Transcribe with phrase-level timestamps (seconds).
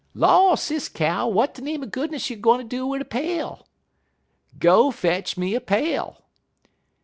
[0.15, 1.29] "'Law, Sis Cow!
[1.29, 3.67] w'at de name er goodness you gwine do wid a pail?'
[4.57, 6.23] "'Go fetch me a pail!'